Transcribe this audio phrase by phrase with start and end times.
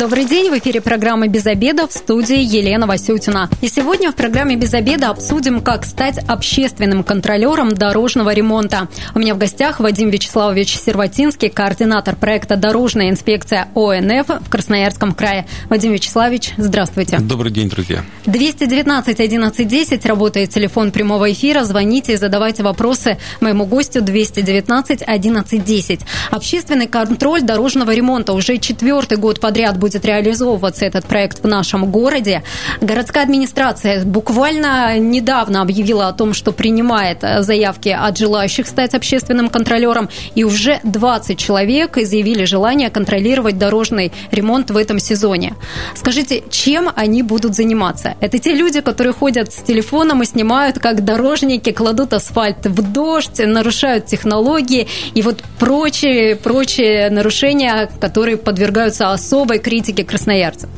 [0.00, 3.50] Добрый день, в эфире программы «Без обеда» в студии Елена Васютина.
[3.60, 8.88] И сегодня в программе «Без обеда» обсудим, как стать общественным контролером дорожного ремонта.
[9.14, 15.46] У меня в гостях Вадим Вячеславович Серватинский, координатор проекта «Дорожная инспекция ОНФ» в Красноярском крае.
[15.68, 17.18] Вадим Вячеславович, здравствуйте.
[17.18, 18.02] Добрый день, друзья.
[18.24, 21.64] 219 11 10, работает телефон прямого эфира.
[21.64, 26.00] Звоните и задавайте вопросы моему гостю 219 11 10.
[26.30, 32.44] Общественный контроль дорожного ремонта уже четвертый год подряд будет реализовываться этот проект в нашем городе.
[32.80, 39.48] Городская администрация буквально недавно объявила о том, что принимает э, заявки от желающих стать общественным
[39.48, 45.54] контролером, и уже 20 человек изъявили желание контролировать дорожный ремонт в этом сезоне.
[45.96, 48.14] Скажите, чем они будут заниматься?
[48.20, 53.40] Это те люди, которые ходят с телефоном и снимают, как дорожники кладут асфальт в дождь,
[53.44, 60.68] нарушают технологии и вот прочие, прочие нарушения, которые подвергаются особой критики красноярцев.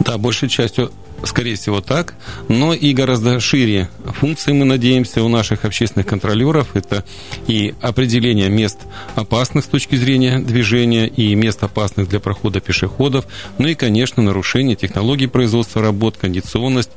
[0.00, 0.92] Да, большей частью
[1.24, 2.14] скорее всего, так,
[2.48, 6.74] но и гораздо шире функции, мы надеемся, у наших общественных контролеров.
[6.74, 7.04] Это
[7.46, 8.78] и определение мест
[9.14, 13.26] опасных с точки зрения движения, и мест опасных для прохода пешеходов,
[13.58, 16.90] ну и, конечно, нарушение технологий производства работ, кондиционность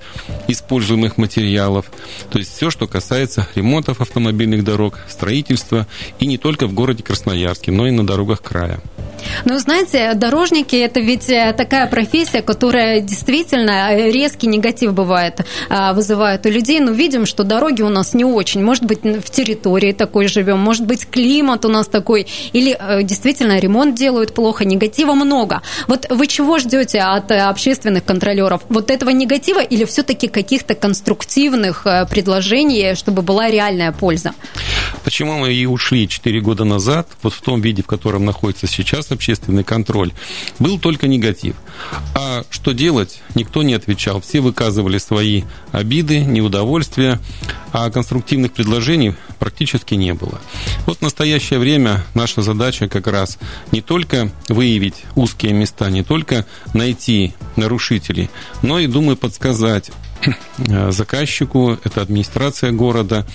[0.47, 1.91] используемых материалов.
[2.29, 5.87] То есть все, что касается ремонтов автомобильных дорог, строительства,
[6.19, 8.79] и не только в городе Красноярске, но и на дорогах края.
[9.45, 15.93] Ну, знаете, дорожники– это ведь э, такая профессия, которая действительно э, резкий негатив бывает, а,
[15.93, 16.79] вызывает у людей.
[16.79, 18.63] Но видим, что дороги у нас не очень.
[18.63, 23.59] Может быть, в территории такой живем, может быть, климат у нас такой, или э, действительно
[23.59, 25.61] ремонт делают плохо, негатива много.
[25.87, 28.61] Вот вы чего ждете от общественных контролеров?
[28.69, 34.31] Вот этого негатива или все-таки каких-то конструктивных предложений, чтобы была реальная польза?
[35.03, 39.11] Почему мы и ушли 4 года назад, вот в том виде, в котором находится сейчас
[39.11, 40.11] общественный контроль,
[40.59, 41.55] был только негатив.
[42.15, 43.73] А что делать, никто не
[44.05, 44.21] отвечал.
[44.21, 47.19] Все выказывали свои обиды, неудовольствия,
[47.71, 50.39] а конструктивных предложений практически не было.
[50.85, 53.37] Вот в настоящее время наша задача как раз
[53.71, 58.29] не только выявить узкие места, не только найти нарушителей,
[58.61, 59.91] но и, думаю, подсказать
[60.89, 63.25] заказчику, это администрация города,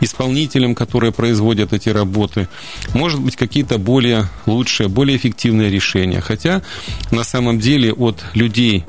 [0.00, 2.48] исполнителям, которые производят эти работы.
[2.94, 6.20] Может быть, какие-то более лучшие, более эффективные решения.
[6.20, 6.62] Хотя
[7.10, 8.84] на самом деле от людей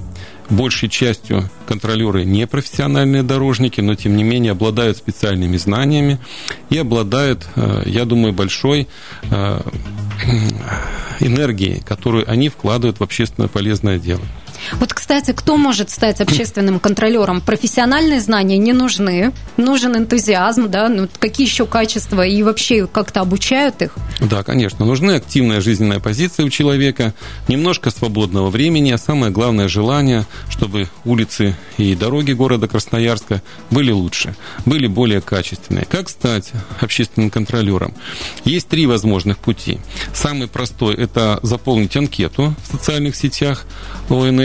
[0.50, 6.20] большей частью контролеры не профессиональные дорожники, но тем не менее обладают специальными знаниями
[6.70, 8.88] и обладают, э, я думаю, большой
[9.30, 9.62] э,
[11.20, 14.22] энергией, которую они вкладывают в общественно полезное дело.
[14.74, 17.42] Вот, кстати, кто может стать общественным контролером?
[17.42, 23.82] Профессиональные знания не нужны, нужен энтузиазм, да, ну, какие еще качества и вообще как-то обучают
[23.82, 23.96] их?
[24.20, 27.14] Да, конечно, нужны активная жизненная позиция у человека,
[27.48, 34.36] немножко свободного времени, а самое главное желание, чтобы улицы и дороги города Красноярска были лучше,
[34.66, 35.86] были более качественные.
[35.86, 37.94] Как стать общественным контролером?
[38.46, 39.80] Есть три возможных пути.
[40.14, 43.66] Самый простой– это заполнить анкету в социальных сетях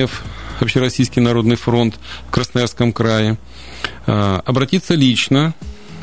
[0.04, 0.22] ОНФ,
[0.60, 1.98] Общероссийский народный фронт
[2.28, 3.38] в Красноярском крае,
[4.06, 5.54] а, обратиться лично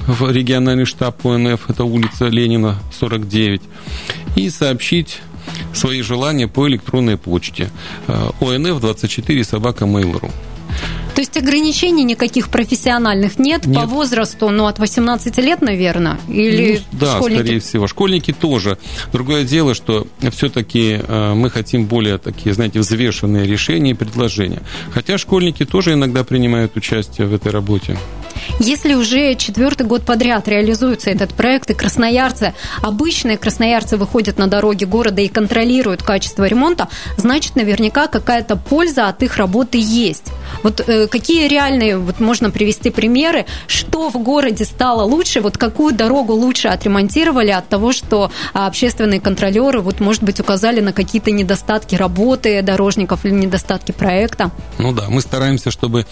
[0.07, 3.62] в региональный штаб ОНФ, это улица Ленина, 49,
[4.35, 5.22] и сообщить
[5.73, 7.69] свои желания по электронной почте
[8.07, 10.31] а, онф24 собака mail.ru.
[11.16, 13.76] То есть ограничений никаких профессиональных нет, нет.
[13.76, 17.40] по возрасту, ну, от 18 лет, наверное, или ну, Да, школьники?
[17.40, 17.88] скорее всего.
[17.88, 18.78] Школьники тоже.
[19.12, 24.62] Другое дело, что все-таки э, мы хотим более такие, знаете, взвешенные решения и предложения.
[24.92, 27.98] Хотя школьники тоже иногда принимают участие в этой работе.
[28.59, 34.85] Если уже четвертый год подряд реализуется этот проект, и красноярцы, обычные красноярцы выходят на дороги
[34.85, 36.88] города и контролируют качество ремонта,
[37.18, 40.31] значит, наверняка какая-то польза от их работы есть.
[40.63, 45.94] Вот э, какие реальные, вот можно привести примеры, что в городе стало лучше, вот какую
[45.94, 51.95] дорогу лучше отремонтировали от того, что общественные контролеры, вот, может быть, указали на какие-то недостатки
[51.95, 54.51] работы дорожников или недостатки проекта?
[54.77, 56.06] Ну да, мы стараемся, чтобы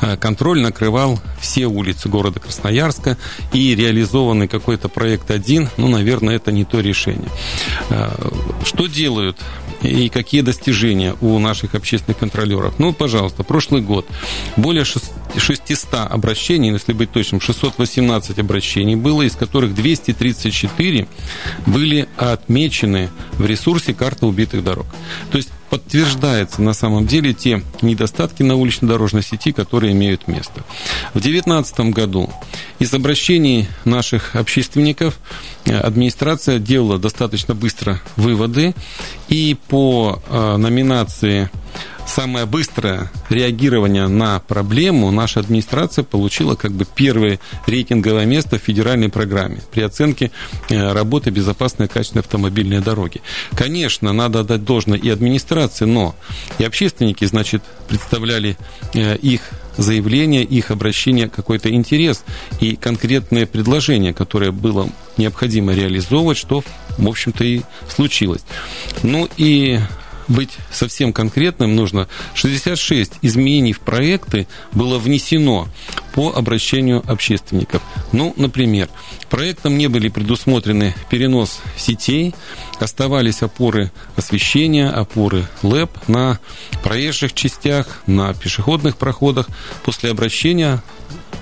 [0.00, 3.16] э, контроль накрывал все улицы города Красноярска
[3.52, 7.28] и реализованный какой-то проект один, ну, наверное, это не то решение.
[7.90, 8.10] Э,
[8.64, 9.38] что делают
[9.82, 12.74] и какие достижения у наших общественных контролеров.
[12.78, 14.06] Ну, пожалуйста, прошлый год
[14.56, 21.08] более 600 обращений, если быть точным, 618 обращений было, из которых 234
[21.66, 24.86] были отмечены в ресурсе карта убитых дорог.
[25.30, 30.64] То есть подтверждается на самом деле те недостатки на улично-дорожной сети, которые имеют место.
[31.14, 32.30] В 2019 году
[32.78, 35.18] из обращений наших общественников
[35.64, 38.74] э, администрация делала достаточно быстро выводы
[39.28, 41.50] и по э, номинации
[42.06, 49.08] самое быстрое реагирование на проблему наша администрация получила как бы первое рейтинговое место в федеральной
[49.08, 50.30] программе при оценке
[50.68, 53.20] э, работы безопасной и качественной автомобильной дороги.
[53.54, 56.14] Конечно, надо отдать должное и администрации, но
[56.58, 58.56] и общественники, значит, представляли
[58.94, 59.42] э, их
[59.76, 62.24] заявление, их обращение, какой-то интерес
[62.60, 66.64] и конкретные предложения, которые было необходимо реализовывать, что,
[66.98, 68.42] в общем-то, и случилось.
[69.02, 69.80] Ну и
[70.28, 75.68] быть совсем конкретным, нужно 66 изменений в проекты было внесено
[76.14, 77.82] по обращению общественников.
[78.12, 78.88] Ну, например,
[79.28, 82.34] проектом не были предусмотрены перенос сетей,
[82.78, 86.38] оставались опоры освещения, опоры ЛЭП на
[86.82, 89.48] проезжих частях, на пешеходных проходах.
[89.84, 90.82] После обращения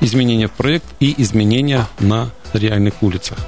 [0.01, 3.39] изменения в проект и изменения на реальных улицах.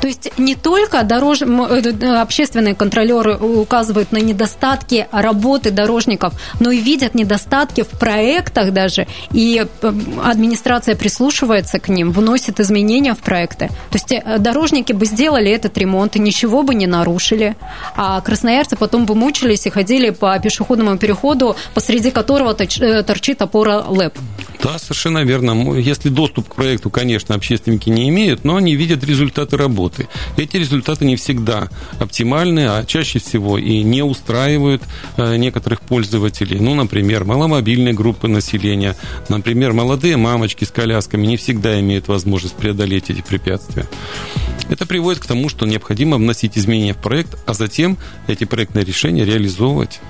[0.00, 1.42] То есть не только дорож...
[1.42, 9.06] Э, общественные контролеры указывают на недостатки работы дорожников, но и видят недостатки в проектах даже,
[9.32, 9.92] и э,
[10.24, 13.68] администрация прислушивается к ним, вносит изменения в проекты.
[13.90, 17.56] То есть э, дорожники бы сделали этот ремонт и ничего бы не нарушили,
[17.96, 24.18] а красноярцы потом бы мучились и ходили по пешеходному переходу, посреди которого торчит опора ЛЭП.
[24.62, 25.74] Да, совершенно верно.
[25.74, 29.89] Если доступ к проекту, конечно, общественники не имеют, но они видят результаты работы.
[30.36, 34.82] Эти результаты не всегда оптимальны, а чаще всего и не устраивают
[35.16, 36.58] э, некоторых пользователей.
[36.60, 38.96] Ну, например, маломобильные группы населения,
[39.28, 43.86] например, молодые мамочки с колясками не всегда имеют возможность преодолеть эти препятствия.
[44.68, 47.98] Это приводит к тому, что необходимо вносить изменения в проект, а затем
[48.28, 50.00] эти проектные решения реализовывать.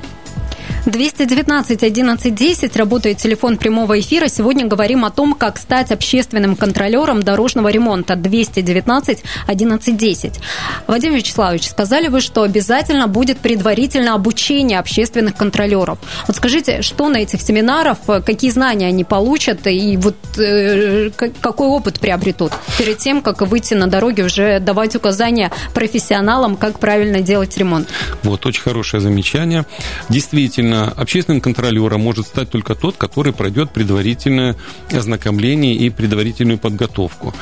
[0.87, 4.29] 219 11 10 работает телефон прямого эфира.
[4.29, 8.17] Сегодня говорим о том, как стать общественным контролером дорожного ремонта.
[8.17, 10.41] 219 11 10.
[10.87, 15.99] Вадим Вячеславович, сказали вы, что обязательно будет предварительное обучение общественных контролеров.
[16.27, 22.01] Вот скажите, что на этих семинарах, какие знания они получат и вот э, какой опыт
[22.01, 27.89] приобретут перед тем, как выйти на дороге уже давать указания профессионалам, как правильно делать ремонт?
[28.23, 29.65] Вот, очень хорошее замечание.
[30.09, 34.57] Действительно, Следовательно, общественным контролером может стать только тот, который пройдет предварительное
[34.93, 37.33] ознакомление и предварительную подготовку.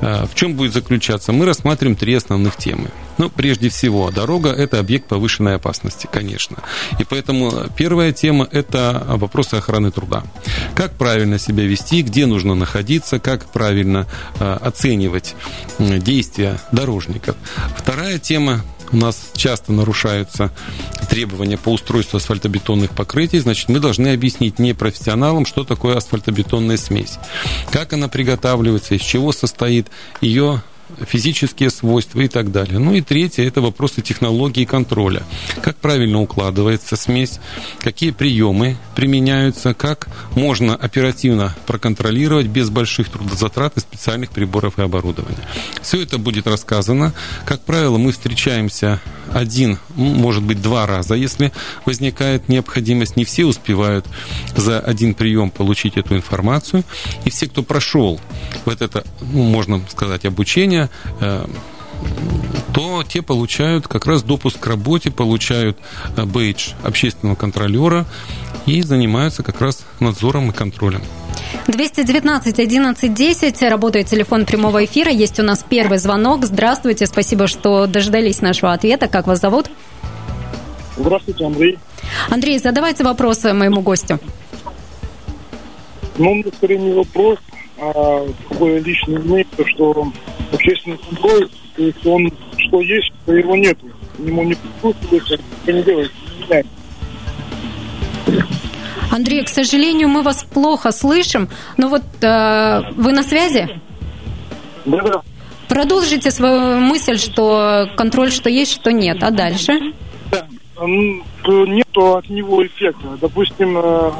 [0.00, 1.32] А, в чем будет заключаться?
[1.32, 2.90] Мы рассматриваем три основных темы.
[3.16, 6.56] Ну, прежде всего, дорога– это объект повышенной опасности, конечно.
[6.98, 10.24] И поэтому первая тема– это вопросы охраны труда.
[10.74, 14.08] Как правильно себя вести, где нужно находиться, как правильно
[14.40, 15.36] а, оценивать
[15.78, 17.36] действия дорожников.
[17.76, 18.62] Вторая тема
[18.94, 20.52] у нас часто нарушаются
[21.10, 27.18] требования по устройству асфальтобетонных покрытий, значит, мы должны объяснить непрофессионалам, что такое асфальтобетонная смесь,
[27.70, 29.88] как она приготавливается, из чего состоит.
[30.20, 30.62] Ее
[31.06, 32.78] физические свойства и так далее.
[32.78, 35.22] Ну и третье– это вопросы технологии контроля.
[35.62, 37.40] Как правильно укладывается смесь,
[37.80, 45.38] какие приемы применяются, как можно оперативно проконтролировать без больших трудозатрат и специальных приборов и оборудования.
[45.82, 47.12] Все это будет рассказано.
[47.44, 49.00] Как правило, мы встречаемся
[49.32, 51.52] один, может быть, два раза, если
[51.84, 53.16] возникает необходимость.
[53.16, 54.06] Не все успевают
[54.54, 56.84] за один прием получить эту информацию.
[57.24, 58.20] И все, кто прошел
[58.64, 60.73] вот это, ну, можно сказать, обучение,
[61.20, 61.46] э,
[62.74, 65.78] то те получают как раз допуск к работе, получают
[66.16, 68.04] э, бейдж общественного контролера
[68.66, 71.02] и занимаются как раз надзором и контролем.
[71.68, 73.62] 219 11 10.
[73.62, 75.10] Работает телефон прямого эфира.
[75.10, 76.44] Есть у нас первый звонок.
[76.44, 77.06] Здравствуйте.
[77.06, 79.08] Спасибо, что дождались нашего ответа.
[79.08, 79.70] Как вас зовут?
[80.96, 81.78] Здравствуйте, Андрей.
[82.30, 84.18] Андрей, задавайте вопросы моему гостю.
[86.16, 87.38] Ну, мне скорее не вопрос,
[87.94, 90.12] а такое личное мнение, что
[90.52, 93.78] общественный контроль, то есть он что есть, что его нет.
[94.18, 96.66] Ему не присутствует, не делает, не меняет.
[99.10, 103.68] Андрей, к сожалению, мы вас плохо слышим, но вот э, вы на связи?
[104.84, 105.22] Да, да.
[105.68, 109.92] Продолжите свою мысль, что контроль, что есть, что нет, а дальше?
[110.30, 110.46] Да.
[110.86, 113.16] Нету от него эффекта.
[113.20, 114.10] Допустим, э,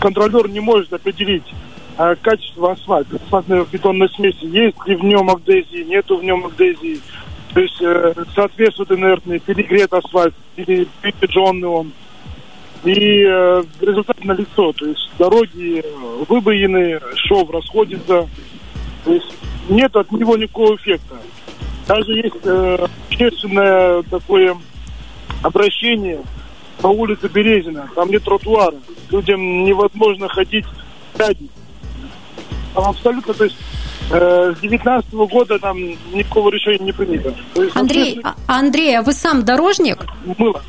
[0.00, 1.44] контролер не может определить
[2.00, 4.44] э, качество асфальта, асфальтной бетонной смеси.
[4.44, 7.00] Есть ли в нем агдезии, нету в нем агдезии.
[7.52, 11.92] То есть э, соответствует инертный, перегрет асфальт или перепедженный он.
[12.84, 14.72] И э, результат на лицо.
[14.72, 15.84] То есть дороги
[16.28, 18.28] выбоины, шов расходится.
[19.04, 19.34] То есть
[19.68, 21.16] нет от него никакого эффекта.
[21.86, 24.56] Даже есть э, общественное такое
[25.42, 26.20] обращение
[26.80, 27.88] по улице Березина.
[27.94, 28.76] Там нет тротуара.
[29.10, 30.64] Людям невозможно ходить
[31.18, 31.36] пять.
[32.74, 33.56] Там абсолютно, то есть
[34.10, 35.76] э, с 19 года там
[36.12, 37.34] никакого решения не принято.
[37.54, 39.98] Есть, Андрей, а, Андрей, а вы сам дорожник?
[40.38, 40.62] Было.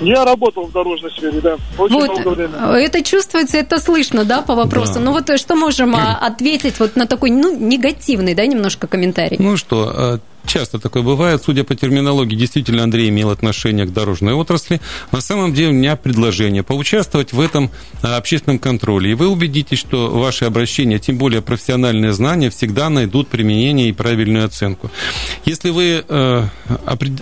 [0.00, 1.56] Я работал в дорожной сфере, да.
[1.76, 2.84] Очень вот, много времени.
[2.84, 4.94] Это чувствуется, это слышно, да, по вопросу.
[4.94, 5.00] Да.
[5.00, 9.36] Ну вот что можем а, ответить вот на такой, ну, негативный, да, немножко комментарий?
[9.38, 11.42] Ну что, часто такое бывает.
[11.44, 14.80] Судя по терминологии, действительно Андрей имел отношение к дорожной отрасли.
[15.12, 17.70] На самом деле у меня предложение поучаствовать в этом
[18.02, 19.12] а, общественном контроле.
[19.12, 24.44] И вы убедитесь, что ваши обращения, тем более профессиональные знания, всегда найдут применение и правильную
[24.46, 24.90] оценку.
[25.44, 26.44] Если вы э,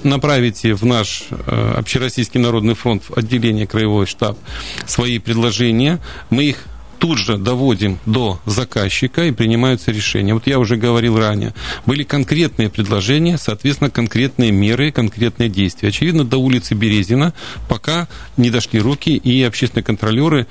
[0.02, 4.38] направите в наш э, Общероссийский народный фронт отделение Краевой штаб
[4.86, 6.64] свои предложения, мы их
[6.98, 10.34] тут же доводим до заказчика и принимаются решения.
[10.34, 11.54] Вот я уже говорил ранее,
[11.86, 15.88] были конкретные предложения, соответственно, конкретные меры, конкретные действия.
[15.88, 17.32] Очевидно, до улицы Березина
[17.68, 20.46] пока не дошли руки, и общественные контролеры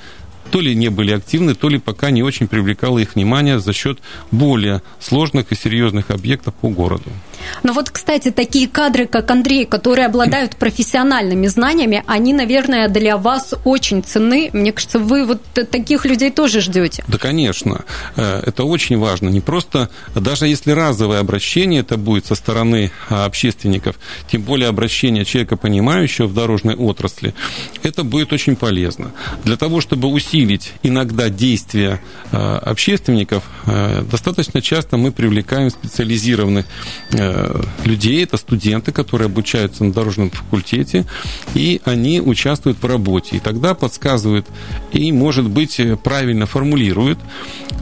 [0.51, 3.99] то ли не были активны, то ли пока не очень привлекало их внимание за счет
[4.31, 7.11] более сложных и серьезных объектов по городу.
[7.63, 13.53] Ну вот, кстати, такие кадры, как Андрей, которые обладают профессиональными знаниями, они, наверное, для вас
[13.63, 14.49] очень ценны.
[14.53, 17.03] Мне кажется, вы вот таких людей тоже ждете.
[17.07, 17.85] Да, конечно.
[18.15, 19.29] Э, это очень важно.
[19.29, 23.97] Не просто, даже если разовое обращение это будет со стороны а, общественников,
[24.31, 27.33] тем более обращение человека, понимающего в дорожной отрасли,
[27.83, 29.11] это будет очень полезно.
[29.43, 30.36] Для того, чтобы усилить
[30.83, 32.01] иногда действия
[32.31, 36.65] э, общественников, э, достаточно часто мы привлекаем специализированных
[37.83, 41.05] людей, это студенты, которые обучаются на дорожном факультете,
[41.53, 43.37] и они участвуют в работе.
[43.37, 44.45] И тогда подсказывают
[44.91, 47.19] и, может быть, правильно формулируют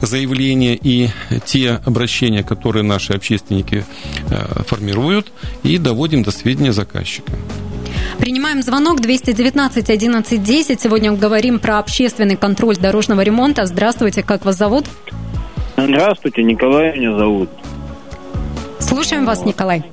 [0.02, 1.10] заявления и
[1.44, 3.84] те обращения, которые наши общественники
[4.30, 5.32] э, формируют,
[5.62, 7.32] и доводим до сведения заказчика.
[8.18, 10.80] Принимаем звонок 219 11 10.
[10.80, 13.66] Сегодня говорим про общественный контроль дорожного ремонта.
[13.66, 14.86] Здравствуйте, как вас зовут?
[15.76, 17.50] Здравствуйте, Николай меня зовут.
[18.78, 19.84] Слушаем вас, Николай.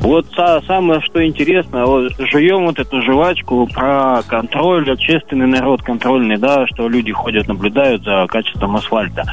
[0.00, 0.26] Вот
[0.66, 6.88] самое, что интересно, вот живем вот эту жвачку про контроль, общественный народ контрольный, да, что
[6.88, 9.24] люди ходят, наблюдают за качеством асфальта.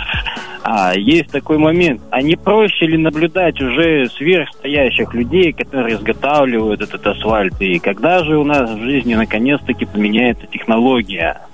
[0.64, 7.06] А есть такой момент, а не проще ли наблюдать уже сверхстоящих людей, которые изготавливают этот
[7.08, 7.54] асфальт?
[7.62, 11.47] И когда же у нас в жизни наконец-таки поменяется технология?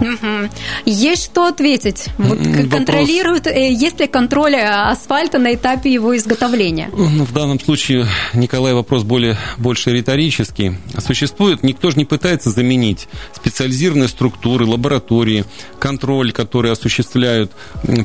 [0.00, 0.50] Угу.
[0.86, 2.08] Есть что ответить?
[2.18, 2.38] Вот
[2.70, 6.90] контролируют, э, есть ли контроль асфальта на этапе его изготовления?
[6.92, 10.76] Ну, в данном случае, Николай, вопрос более, больше риторический.
[10.98, 15.44] Существует, никто же не пытается заменить специализированные структуры, лаборатории,
[15.78, 17.52] контроль, который осуществляют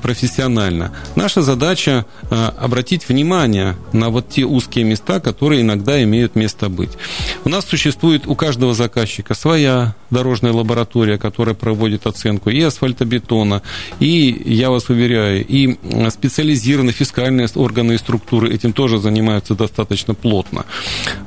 [0.01, 0.93] профессионально.
[1.15, 6.91] Наша задача э, обратить внимание на вот те узкие места, которые иногда имеют место быть.
[7.45, 13.61] У нас существует у каждого заказчика своя дорожная лаборатория, которая проводит проводит оценку и асфальтобетона,
[14.01, 15.77] и, я вас уверяю, и
[16.09, 20.65] специализированные фискальные органы и структуры этим тоже занимаются достаточно плотно.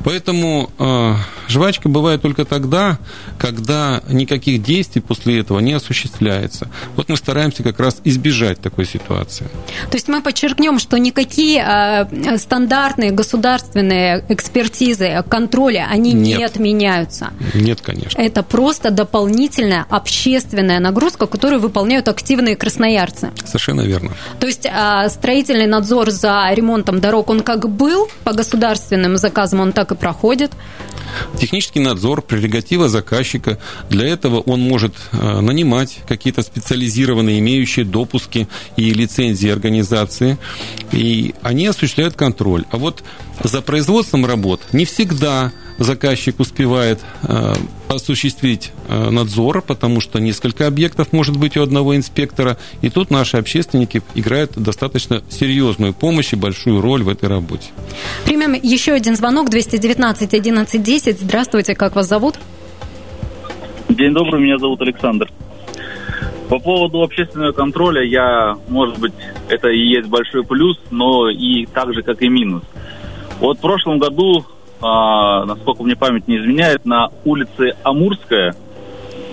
[0.04, 1.14] Поэтому э,
[1.49, 2.99] жвачка бывает только тогда,
[3.38, 6.68] когда никаких действий после этого не осуществляется.
[6.97, 9.47] Вот мы стараемся как раз избежать такой ситуации.
[9.90, 16.38] То есть мы подчеркнем, что никакие э, стандартные государственные экспертизы, контроля, они Нет.
[16.38, 17.30] не отменяются.
[17.54, 18.21] Нет, конечно.
[18.21, 23.31] Это просто дополнительная общественная ответственная нагрузка, которую выполняют активные красноярцы.
[23.45, 24.13] Совершенно верно.
[24.41, 29.73] То есть а, строительный надзор за ремонтом дорог, он как был по государственным заказам, он
[29.73, 30.53] так и проходит.
[31.39, 33.59] Технический надзор, прерогатива заказчика.
[33.91, 40.39] Для этого он может а, нанимать какие-то специализированные, имеющие допуски и лицензии организации,
[40.93, 42.65] и они осуществляют контроль.
[42.71, 43.03] А вот
[43.45, 47.53] за производством работ не всегда заказчик успевает э,
[47.89, 53.37] осуществить э, надзор, потому что несколько объектов может быть у одного инспектора, и тут наши
[53.37, 57.69] общественники играют достаточно серьезную помощь и большую роль в этой работе.
[58.25, 61.21] Примем еще один звонок 219 11 10.
[61.21, 62.37] Здравствуйте, как вас зовут?
[63.89, 65.31] День добрый, меня зовут Александр.
[66.49, 69.12] По поводу общественного контроля, я, может быть,
[69.49, 72.62] это и есть большой плюс, но и так же, как и минус.
[73.41, 74.45] Вот в прошлом году
[74.83, 78.55] а, насколько мне память не изменяет, на улице Амурская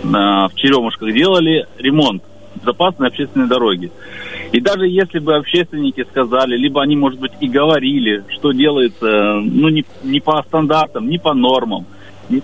[0.03, 2.24] на, в Черемушках делали ремонт
[2.56, 3.91] безопасной общественной дороги.
[4.51, 9.70] И даже если бы общественники сказали, либо они, может быть, и говорили, что делается, ну,
[9.70, 11.86] не, не по стандартам, не по нормам,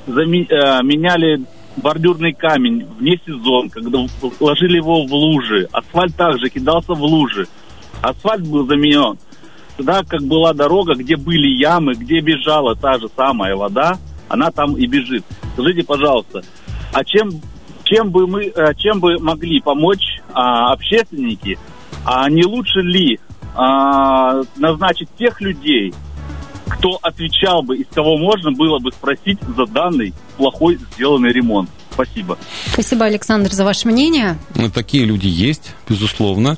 [0.07, 1.41] зами, э, меняли
[1.77, 3.99] бордюрный камень вне сезон, когда
[4.39, 7.47] ложили его в лужи, асфальт также кидался в лужи,
[8.01, 9.17] асфальт был заменен,
[9.77, 14.75] туда, как была дорога, где были ямы, где бежала та же самая вода, она там
[14.75, 15.23] и бежит.
[15.53, 16.43] Скажите, пожалуйста,
[16.93, 17.29] а чем,
[17.83, 21.57] чем, бы, мы, э, чем бы могли помочь а, общественники,
[22.05, 23.19] а не лучше ли
[23.55, 25.93] а, назначить тех людей,
[26.67, 31.69] кто отвечал бы, из кого можно было бы спросить за данный плохой сделанный ремонт?
[31.95, 32.37] Спасибо.
[32.73, 34.37] Спасибо, Александр, за ваше мнение.
[34.53, 36.57] Ну, такие люди есть, безусловно.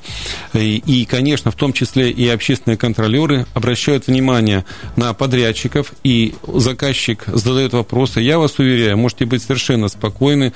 [0.54, 4.66] И, и, конечно, в том числе и общественные контролеры обращают внимание
[4.96, 8.20] на подрядчиков, и заказчик задает вопросы.
[8.20, 10.54] Я вас уверяю, можете быть совершенно спокойны.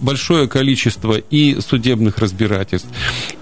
[0.00, 2.88] Большое количество и судебных разбирательств,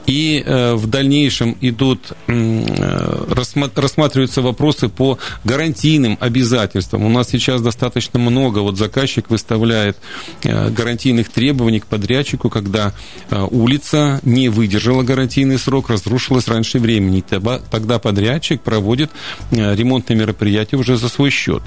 [0.06, 7.04] и э, в дальнейшем идут, э, рассматриваются вопросы по гарантийным обязательствам.
[7.04, 9.96] У нас сейчас достаточно много, вот заказчик выставляет
[10.42, 12.92] э, гарантийных требований к подрядчику, когда
[13.30, 17.24] э, улица не выдержала гарантийный срок, разрушилась раньше времени.
[17.70, 19.10] Тогда подрядчик проводит
[19.50, 21.62] э, ремонтные мероприятия уже за свой счет.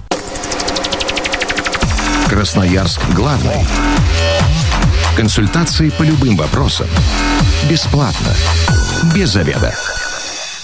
[2.28, 3.66] Красноярск главный.
[5.16, 6.88] Консультации по любым вопросам.
[7.70, 8.36] Бесплатно.
[9.16, 9.74] Без заведа.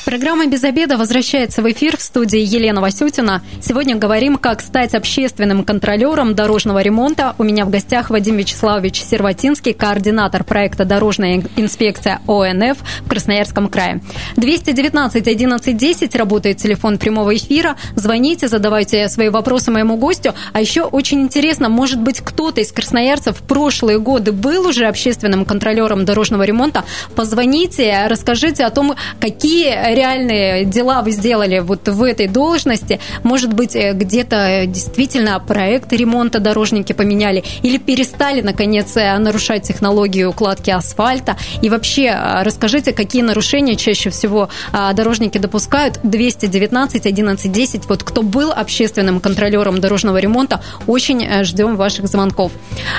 [0.05, 3.41] Программа «Без обеда» возвращается в эфир в студии Елена Васютина.
[3.61, 7.35] Сегодня говорим, как стать общественным контролером дорожного ремонта.
[7.37, 14.01] У меня в гостях Вадим Вячеславович Серватинский, координатор проекта «Дорожная инспекция ОНФ» в Красноярском крае.
[14.35, 17.77] 219 11 10 работает телефон прямого эфира.
[17.95, 20.33] Звоните, задавайте свои вопросы моему гостю.
[20.51, 25.45] А еще очень интересно, может быть, кто-то из красноярцев в прошлые годы был уже общественным
[25.45, 26.83] контролером дорожного ремонта.
[27.15, 32.99] Позвоните, расскажите о том, какие реальные дела вы сделали вот в этой должности?
[33.23, 40.29] Может быть, э, где-то действительно проект ремонта дорожники поменяли или перестали, наконец, э, нарушать технологию
[40.29, 41.37] укладки асфальта?
[41.61, 44.49] И вообще, э, расскажите, какие нарушения чаще всего
[44.93, 45.99] дорожники допускают?
[46.03, 47.85] 219 11 10.
[47.87, 52.51] Вот кто был общественным контролером дорожного ремонта, очень ждем ваших звонков.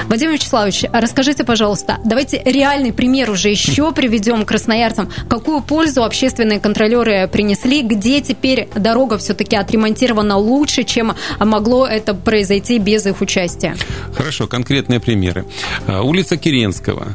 [0.06, 5.10] Вадим Вячеславович, расскажите, пожалуйста, давайте реальный пример уже еще приведем красноярцам.
[5.28, 12.14] Какую пользу общественные контролеры контролеры принесли, где теперь дорога все-таки отремонтирована лучше, чем могло это
[12.14, 13.74] произойти без их участия?
[14.14, 15.46] Хорошо, конкретные примеры.
[15.86, 17.14] А, улица Керенского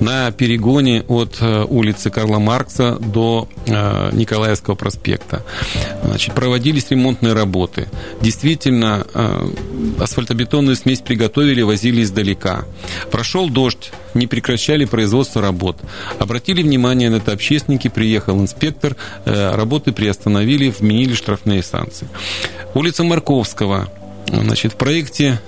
[0.00, 5.42] на перегоне от э, улицы Карла Маркса до э, Николаевского проспекта.
[6.04, 7.88] Значит, проводились ремонтные работы.
[8.20, 9.48] Действительно, э,
[9.98, 12.64] асфальтобетонную смесь приготовили, возили издалека.
[13.10, 15.78] Прошел дождь, не прекращали производство работ.
[16.18, 22.08] Обратили внимание на это общественники, приехал инспектор, работы приостановили, вменили штрафные санкции.
[22.74, 23.88] Улица Марковского.
[24.28, 25.40] Значит, в проекте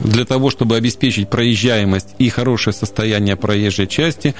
[0.00, 4.34] для того, чтобы обеспечить проезжаемость и хорошее состояние проезжей части,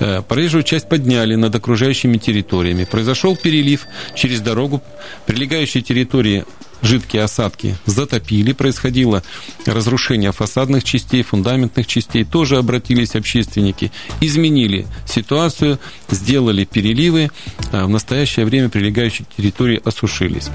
[0.00, 2.84] э, проезжую часть подняли над окружающими территориями.
[2.84, 4.82] Произошел перелив через дорогу,
[5.26, 6.44] прилегающие территории
[6.84, 9.22] жидкие осадки затопили, происходило
[9.66, 15.78] разрушение фасадных частей, фундаментных частей, тоже обратились общественники, изменили ситуацию,
[16.10, 17.30] сделали переливы,
[17.72, 20.48] а в настоящее время прилегающие территории осушились.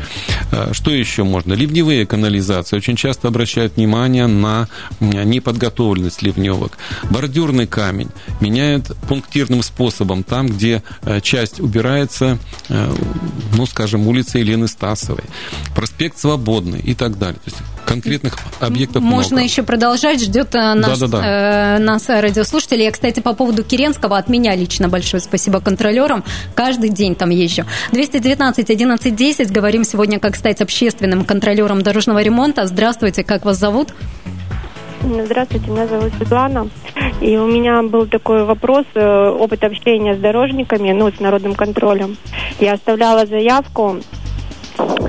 [0.52, 1.54] А что еще можно?
[1.54, 4.68] Ливневые канализации очень часто обращают внимание на
[5.00, 6.78] неподготовленность ливневок.
[7.10, 12.38] Бордюрный камень меняют пунктирным способом там, где э, часть убирается,
[12.70, 15.24] ну, скажем, улица Елены Стасовой.
[15.76, 17.40] Проспект свободный и так далее.
[17.46, 19.48] То есть конкретных объектов Можно много.
[19.48, 21.78] еще продолжать, ждет э, наш, да, да, да.
[21.78, 22.84] Э, нас радиослушатели.
[22.84, 26.24] Я, кстати, по поводу Керенского от меня лично большое спасибо контролерам.
[26.56, 27.64] Каждый день там езжу.
[27.92, 29.52] 219 11 10.
[29.52, 32.68] Говорим сегодня, как стать общественным контролером дорожного ремонта.
[32.68, 33.94] Здравствуйте, как вас зовут?
[35.02, 36.70] Здравствуйте, меня зовут Светлана.
[37.22, 42.18] И у меня был такой вопрос, э, опыт общения с дорожниками, ну, с народным контролем.
[42.60, 44.02] Я оставляла заявку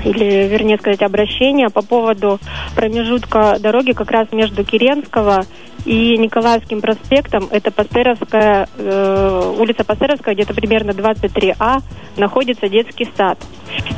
[0.03, 2.39] или, вернее сказать, обращение по поводу
[2.75, 5.45] промежутка дороги как раз между Киренского
[5.85, 7.47] и Николаевским проспектом.
[7.51, 11.81] Это Пастеровская, э, улица Пастеровская, где-то примерно 23А,
[12.17, 13.39] находится детский сад.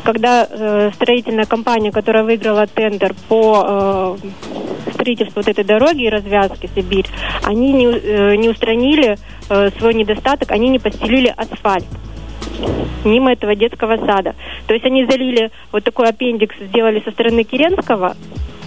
[0.03, 6.69] Когда э, строительная компания, которая выиграла тендер по э, строительству вот этой дороги и развязки
[6.73, 7.07] Сибирь,
[7.43, 9.17] они не, э, не устранили
[9.49, 11.85] э, свой недостаток, они не постелили асфальт
[13.03, 14.35] мимо этого детского сада.
[14.67, 18.15] То есть они залили вот такой аппендикс, сделали со стороны Керенского,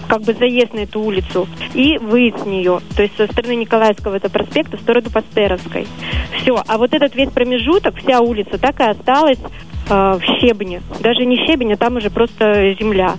[0.07, 2.79] как бы заезд на эту улицу и выезд с нее.
[2.95, 5.87] То есть со стороны Николаевского это проспекта в сторону Пастеровской.
[6.37, 6.61] Все.
[6.67, 9.39] А вот этот весь промежуток, вся улица так и осталась
[9.89, 10.81] э, в щебне.
[11.01, 13.15] Даже не щебень, а там уже просто земля.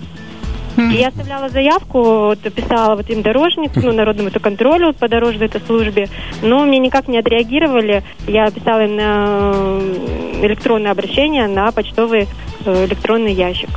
[0.77, 5.47] И я оставляла заявку, вот, писала вот им дорожник, ну, народному это контролю по дорожной
[5.47, 6.07] этой службе,
[6.41, 8.03] но мне никак не отреагировали.
[8.27, 9.79] Я писала им на
[10.45, 12.27] электронное обращение на почтовый
[12.65, 13.69] э, электронный ящик.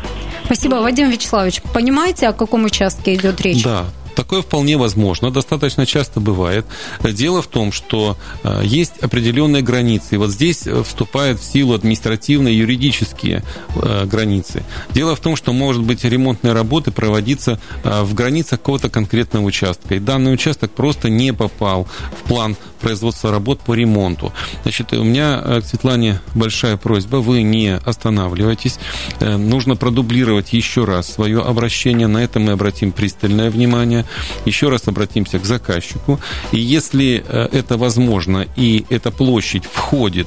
[0.44, 1.62] Спасибо, Вадим Вячеславович.
[1.74, 3.64] Понимаете, о каком участке идет речь?
[3.64, 6.66] Да, Такое вполне возможно, достаточно часто бывает.
[7.02, 10.14] Дело в том, что э, есть определенные границы.
[10.14, 13.42] И вот здесь э, вступают в силу административные, юридические
[13.74, 14.64] э, границы.
[14.90, 19.94] Дело в том, что, может быть, ремонтные работы проводиться в границах какого-то конкретного участка.
[19.94, 21.86] И данный участок просто не попал
[22.18, 24.32] в план производства работ по ремонту.
[24.62, 27.16] Значит, у меня к Светлане большая просьба.
[27.16, 28.78] Вы не останавливайтесь.
[29.20, 32.06] Нужно продублировать еще раз свое обращение.
[32.06, 34.04] На это мы обратим пристальное внимание
[34.44, 36.20] еще раз обратимся к заказчику.
[36.52, 40.26] И если э, это возможно, и эта площадь входит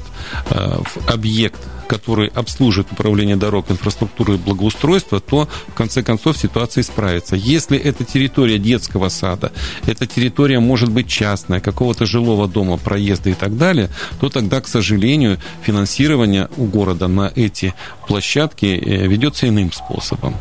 [0.50, 6.82] э, в объект который обслуживает управление дорог, инфраструктуры и благоустройства, то в конце концов ситуация
[6.82, 7.36] исправится.
[7.36, 9.52] Если это территория детского сада,
[9.86, 14.68] эта территория может быть частная, какого-то жилого дома, проезда и так далее, то тогда, к
[14.68, 17.74] сожалению, финансирование у города на эти
[18.06, 20.34] площадки э, ведется иным способом.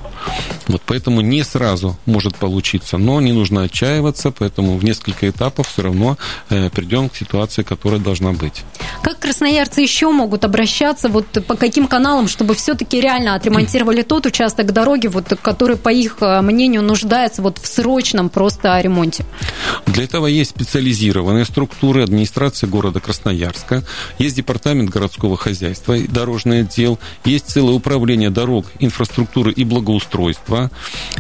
[0.68, 5.84] Вот поэтому не сразу может получиться, но не нужно отчаиваться, поэтому в несколько этапов все
[5.84, 6.18] равно
[6.50, 8.64] э, придем к ситуации, которая должна быть.
[9.02, 14.72] Как красноярцы еще могут обращаться вот по каким каналам, чтобы все-таки реально отремонтировали тот участок
[14.72, 19.26] дороги, вот, который, по их э, мнению, нуждается вот в срочном просто ремонте?
[19.86, 23.84] Для этого есть специализированные структуры администрации города Красноярска,
[24.20, 30.72] есть департамент городского хозяйства, дорожный отдел, есть целое управление дорог, инфраструктуры и благоустройства,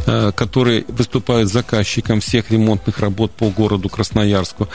[0.05, 4.67] э, которые выступают заказчиком всех ремонтных работ по городу Красноярску.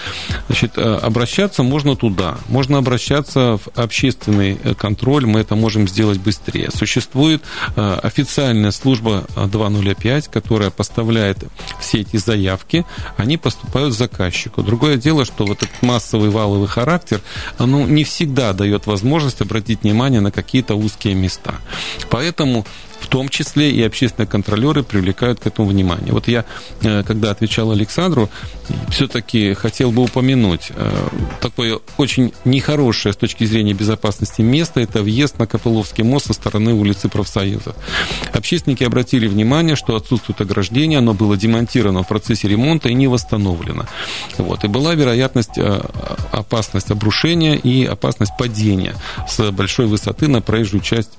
[0.47, 6.71] Значит, э, обращаться можно туда, можно обращаться в общественный контроль, мы это можем сделать быстрее.
[6.71, 7.43] Существует
[7.77, 11.39] э, официальная служба 205, которая поставляет
[11.81, 12.85] все эти заявки,
[13.17, 14.63] они поступают заказчику.
[14.63, 17.21] Другое дело, что вот этот массовый валовый характер,
[17.59, 21.55] ну, не всегда дает возможность обратить внимание на какие-то узкие места.
[22.11, 22.67] Поэтому
[23.11, 26.13] том числе и общественные контролеры привлекают к этому внимание.
[26.13, 26.45] Вот я,
[26.83, 28.31] э, когда отвечал Александру,
[28.89, 31.09] все-таки хотел бы упомянуть э,
[31.41, 36.73] такое очень нехорошее с точки зрения безопасности место, это въезд на Копыловский мост со стороны
[36.73, 37.75] улицы профсоюзов.
[38.33, 43.87] Общественники обратили внимание, что отсутствует ограждение, оно было демонтировано в процессе ремонта и не восстановлено.
[44.39, 44.65] Вот.
[44.65, 45.81] И была вероятность, э,
[46.31, 48.95] опасность обрушения и опасность падения
[49.29, 51.11] с большой высоты на проезжую часть.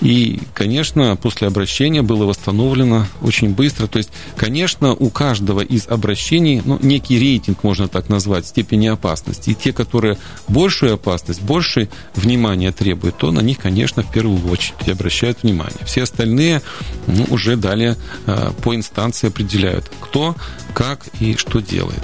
[0.00, 3.86] И, конечно, после обращения было восстановлено очень быстро.
[3.86, 9.50] То есть, конечно, у каждого из обращений, ну, некий рейтинг, можно так назвать, степени опасности.
[9.50, 14.88] И те, которые большую опасность, больше внимания требуют, то на них, конечно, в первую очередь
[14.88, 15.84] обращают внимание.
[15.84, 16.62] Все остальные
[17.06, 17.96] ну, уже далее
[18.26, 20.36] э, по инстанции определяют, кто,
[20.74, 22.02] как и что делает.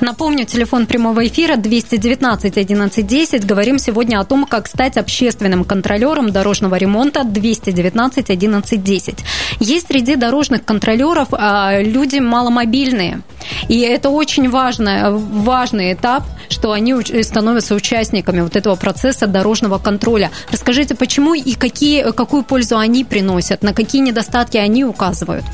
[0.00, 3.44] Напомню, телефон прямого эфира 219 1110.
[3.44, 9.18] Говорим сегодня о том, как стать общественным контролером дорожного ремонта 219 1110.
[9.60, 13.20] Есть среди дорожных контролеров а, люди маломобильные.
[13.68, 20.30] И это очень важный, важный этап, что они становятся участниками вот этого процесса дорожного контроля.
[20.50, 25.44] Расскажите, почему и какие, какую пользу они приносят, на какие недостатки они указывают?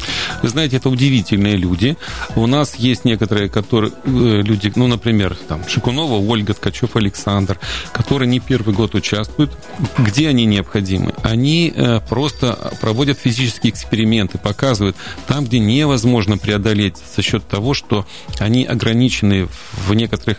[0.43, 1.97] Вы знаете, это удивительные люди.
[2.35, 7.59] У нас есть некоторые, которые Э, люди, ну, например, там, Шикунова, Ольга, Ткачев, Александр,
[7.93, 9.53] которые не первый год участвуют,
[9.99, 11.13] где они необходимы?
[11.23, 18.07] Они э, просто проводят физические эксперименты, показывают там, где невозможно преодолеть за счет того, что
[18.39, 19.49] они ограничены
[19.87, 20.39] в некоторых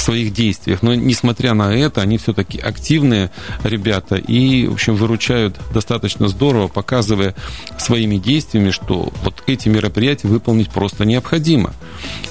[0.00, 0.82] своих действиях.
[0.82, 3.30] Но, несмотря на это, они все-таки активные
[3.64, 7.34] ребята и, в общем, выручают достаточно здорово, показывая
[7.78, 11.72] своими действиями, что вот эти мероприятия выполнить просто необходимо.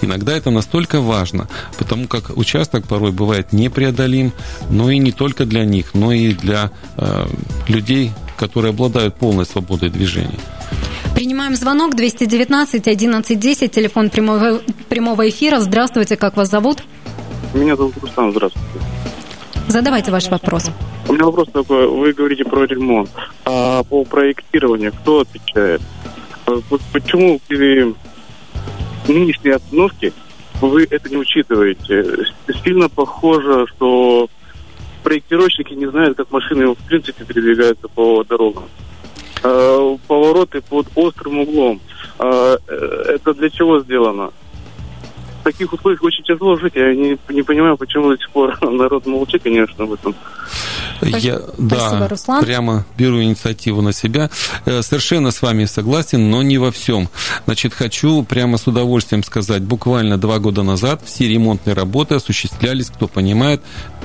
[0.01, 1.47] Иногда это настолько важно,
[1.77, 4.31] потому как участок порой бывает непреодолим,
[4.69, 7.27] но и не только для них, но и для э,
[7.67, 10.39] людей, которые обладают полной свободой движения.
[11.15, 15.61] Принимаем звонок 219 1110, телефон прямого, прямого эфира.
[15.61, 16.83] Здравствуйте, как вас зовут?
[17.55, 18.67] Меня зовут Рустам, здравствуйте.
[19.69, 20.69] Задавайте ваш вопрос.
[21.07, 21.87] У меня вопрос такой.
[21.87, 23.09] Вы говорите про ремонт.
[23.45, 25.81] А по проектированию кто отвечает?
[26.47, 26.59] А
[26.91, 27.95] почему при
[29.07, 30.11] нынешней обстановке
[30.59, 32.25] вы это не учитываете?
[32.61, 34.29] Сильно похоже, что
[35.03, 38.65] проектировщики не знают, как машины в принципе передвигаются по дорогам.
[39.43, 41.79] А, повороты под острым углом.
[42.19, 44.31] А, э, это для чего сделано?
[45.45, 46.73] Таких условиях очень тяжело жить.
[46.75, 50.15] Я не, не понимаю, почему до сих пор народ молчит, конечно, об этом.
[51.01, 52.43] Я, да, Руслан.
[52.43, 54.29] прямо беру инициативу на себя.
[54.65, 57.09] Э, Совершенно с вами согласен, но не во всем.
[57.45, 63.07] Значит, хочу прямо с удовольствием сказать, буквально два года назад все ремонтные работы осуществлялись, кто
[63.07, 63.61] понимает,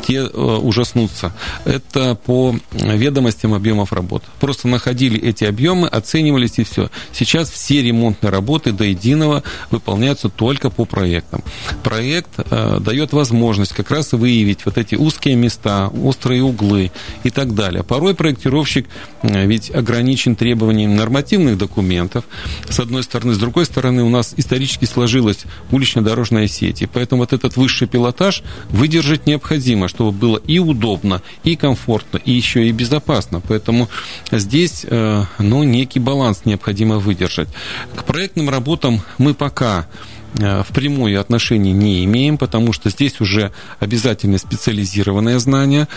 [0.06, 1.32] те э, ужаснутся.
[1.64, 4.24] Это по ведомостям объемов работ.
[4.40, 6.90] Просто находили эти объемы, оценивались и все.
[7.12, 10.84] Сейчас все ремонтные работы до единого выполняются только по
[11.30, 11.42] проектам.
[11.82, 16.90] Проект э, дает возможность как раз выявить вот эти узкие места, острые углы
[17.24, 17.82] и так далее.
[17.82, 18.86] Порой проектировщик
[19.22, 22.24] э, ведь ограничен требованиями нормативных документов,
[22.68, 23.34] с одной стороны.
[23.34, 26.82] С другой стороны, у нас исторически сложилась улично-дорожная сеть.
[26.82, 32.32] И поэтому вот этот высший пилотаж выдержать необходимо, чтобы было и удобно, и комфортно, и
[32.32, 33.40] еще и безопасно.
[33.40, 33.88] Поэтому
[34.32, 37.48] здесь э, ну, некий баланс необходимо выдержать.
[37.94, 39.86] К проектным работам мы пока
[40.34, 45.88] впрямую отношения не имеем, потому что здесь уже обязательно специализированное знание.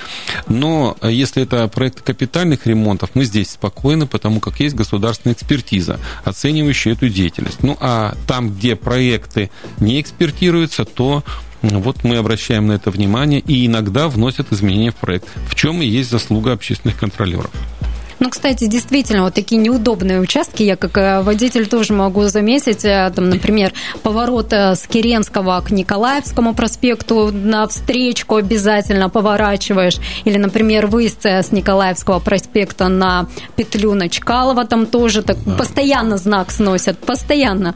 [0.48, 6.94] Но если это проект капитальных ремонтов, мы здесь спокойны, потому как есть государственная экспертиза, оценивающая
[6.94, 7.62] эту деятельность.
[7.64, 11.24] Ну а там, где проекты не экспертируются, то
[11.62, 15.86] вот мы обращаем на это внимание и иногда вносят изменения в проект, в чем и
[15.86, 17.52] есть заслуга общественных контролеров.
[18.24, 23.12] Ну, кстати, действительно, вот такие неудобные участки, я как э, водитель тоже могу заметить, э,
[23.14, 30.88] там, например, поворот э, с Керенского к Николаевскому проспекту на встречку обязательно поворачиваешь, или, например,
[30.88, 37.76] выезд с Николаевского проспекта на петлю на Чкалова, там тоже так постоянно знак сносят, постоянно.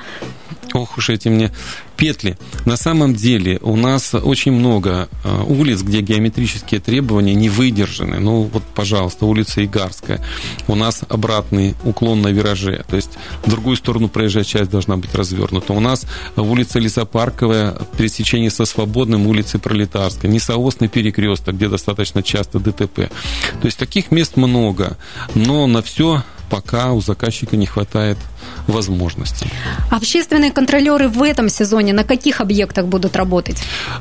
[0.74, 1.52] Ох уж эти мне
[1.96, 2.38] петли.
[2.66, 8.20] На самом деле у нас очень много э, улиц, где геометрические требования не выдержаны.
[8.20, 10.24] Ну вот, пожалуйста, улица Игарская.
[10.68, 12.86] У нас обратный уклон на вираже.
[12.88, 13.12] То есть
[13.44, 15.74] в другую сторону проезжая часть должна быть развернута.
[15.74, 20.30] У нас улица Лесопарковая, пересечение со Свободным, улицы Пролетарской.
[20.30, 23.10] Несоосный перекресток, где достаточно часто ДТП.
[23.62, 24.98] То есть таких мест много.
[25.34, 28.18] Но на все пока у заказчика не хватает
[28.68, 29.48] возможностей.
[29.90, 33.58] Общественные контролеры в этом сезоне на каких объектах будут работать?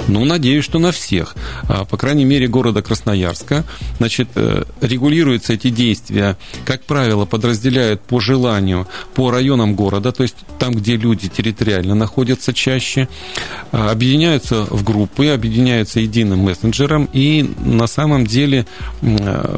[0.08, 1.36] Ну, надеюсь, что на всех.
[1.68, 3.64] А, по крайней мере, города Красноярска.
[3.98, 10.36] Значит, э, регулируются эти действия, как правило, подразделяют по желанию по районам города, то есть
[10.58, 13.08] там, где люди территориально находятся чаще,
[13.72, 18.66] а, объединяются в группы, объединяются единым мессенджером, и на самом деле,
[19.02, 19.56] э,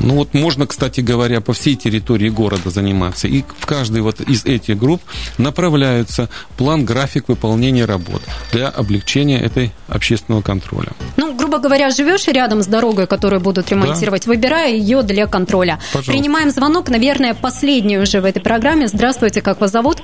[0.00, 4.35] ну вот можно, кстати говоря, по всей территории города заниматься, и в каждой вот из
[4.44, 5.02] этих групп
[5.38, 8.22] направляются план, график выполнения работ
[8.52, 10.90] для облегчения этой общественного контроля.
[11.16, 14.32] Ну, грубо говоря, живешь рядом с дорогой, которую будут ремонтировать, да.
[14.32, 15.78] выбирая ее для контроля.
[15.92, 16.12] Пожалуйста.
[16.12, 18.88] Принимаем звонок, наверное, последний уже в этой программе.
[18.88, 20.02] Здравствуйте, как вас зовут?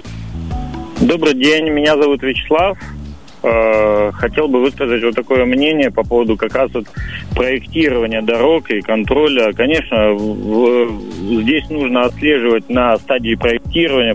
[1.01, 2.79] Добрый день, меня зовут Вячеслав.
[3.45, 6.87] Э, хотел бы высказать вот такое мнение по поводу как раз вот
[7.35, 9.53] проектирования дорог и контроля.
[9.53, 10.17] Конечно,
[11.41, 13.62] здесь нужно отслеживать на стадии проектирования,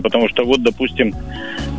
[0.00, 1.12] потому что вот, допустим,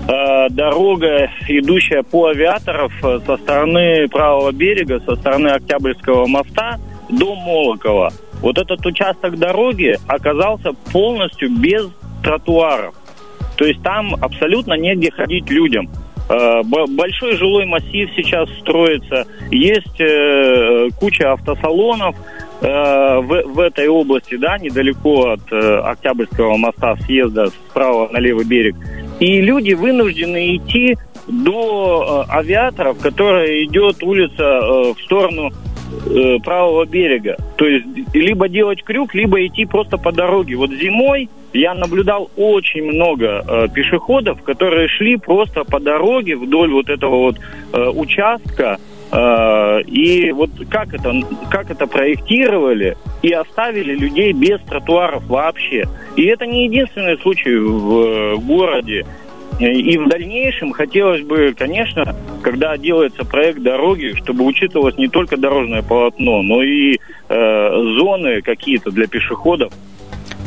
[0.08, 6.78] э, дорога, идущая по авиаторов э, со стороны правого берега, со стороны Октябрьского моста
[7.10, 8.12] до Молокова.
[8.42, 11.88] Вот этот участок дороги оказался полностью без
[12.24, 12.96] тротуаров.
[13.58, 15.90] То есть там абсолютно негде ходить людям.
[16.30, 20.02] Э, большой жилой массив сейчас строится, есть
[21.00, 22.16] куча автосалонов
[22.62, 28.76] в, в этой области, да, недалеко от Октябрьского моста съезда справа на левый берег.
[29.20, 35.52] И люди вынуждены идти до авиаторов, которая идет улица в сторону
[36.44, 37.38] правого берега.
[37.56, 40.56] То есть либо делать крюк, либо идти просто по дороге.
[40.56, 46.90] Вот зимой я наблюдал очень много э, пешеходов, которые шли просто по дороге вдоль вот
[46.90, 47.38] этого вот
[47.74, 48.78] э, участка.
[49.12, 51.14] Э, и вот как это,
[51.50, 55.88] как это проектировали и оставили людей без тротуаров вообще.
[56.16, 59.06] И это не единственный случай в э, городе.
[59.60, 65.82] И в дальнейшем хотелось бы, конечно, когда делается проект дороги, чтобы учитывалось не только дорожное
[65.82, 67.70] полотно, но и э,
[68.00, 69.74] зоны какие-то для пешеходов.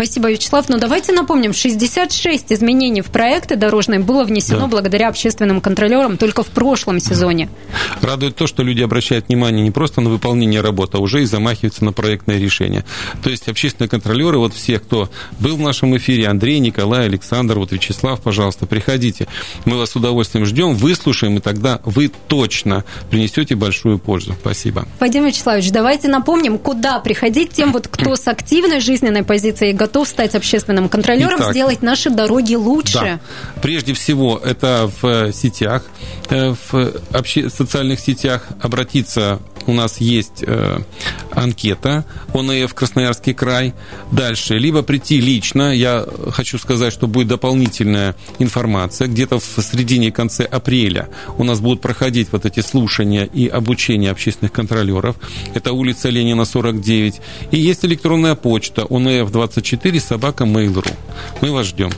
[0.02, 0.68] Спасибо, Вячеслав.
[0.68, 4.66] Но давайте напомним, 66 изменений в проекты дорожные было внесено да.
[4.66, 7.48] благодаря общественным контролерам только в прошлом сезоне.
[8.00, 11.84] Радует то, что люди обращают внимание не просто на выполнение работы, а уже и замахиваются
[11.84, 12.84] на проектное решение.
[13.22, 17.70] То есть общественные контролеры, вот все, кто был в нашем эфире, Андрей, Николай, Александр, вот
[17.70, 19.28] Вячеслав, пожалуйста, приходите.
[19.66, 24.34] Мы вас с удовольствием ждем, выслушаем, и тогда вы точно принесете большую пользу.
[24.40, 24.84] Спасибо.
[24.98, 30.08] Вадим Вячеславович, давайте напомним, куда приходить тем, вот, кто с активной жизненной позицией готов готов
[30.08, 32.98] стать общественным контролером, Итак, сделать наши дороги лучше?
[32.98, 33.20] Да.
[33.60, 35.84] Прежде всего, это в сетях,
[36.30, 37.50] э, в обще...
[37.50, 40.78] социальных сетях обратиться у нас есть э,
[41.30, 43.74] анкета ОНФ Красноярский край.
[44.10, 45.74] Дальше, либо прийти лично.
[45.74, 49.08] Я хочу сказать, что будет дополнительная информация.
[49.08, 54.10] Где-то в середине и конце апреля у нас будут проходить вот эти слушания и обучение
[54.10, 55.16] общественных контролеров.
[55.54, 57.20] Это улица Ленина, 49.
[57.50, 60.92] И есть электронная почта onf24 собака mail.ru.
[61.40, 61.90] Мы вас ждем.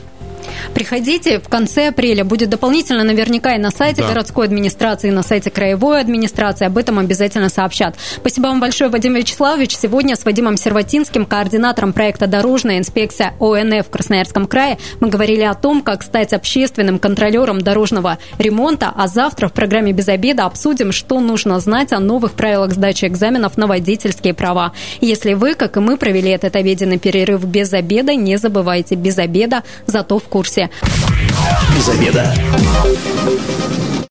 [0.73, 2.23] Приходите в конце апреля.
[2.23, 4.09] Будет дополнительно наверняка и на сайте да.
[4.09, 6.65] городской администрации, и на сайте краевой администрации.
[6.65, 7.95] Об этом обязательно сообщат.
[8.17, 9.77] Спасибо вам большое, Вадим Вячеславович.
[9.77, 15.53] Сегодня с Вадимом Серватинским, координатором проекта «Дорожная инспекция ОНФ» в Красноярском крае, мы говорили о
[15.53, 18.91] том, как стать общественным контролером дорожного ремонта.
[18.95, 23.57] А завтра в программе «Без обеда» обсудим, что нужно знать о новых правилах сдачи экзаменов
[23.57, 24.73] на водительские права.
[25.01, 29.63] Если вы, как и мы, провели этот обеденный перерыв без обеда, не забывайте, без обеда,
[29.85, 30.69] зато в курсе.
[31.77, 32.33] Без обеда.